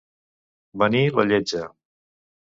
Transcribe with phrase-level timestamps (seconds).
[0.83, 1.63] Venir la Lletja.